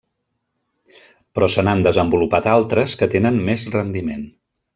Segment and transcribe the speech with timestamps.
[1.35, 4.27] Però se n'han desenvolupat altres que tenen més rendiment.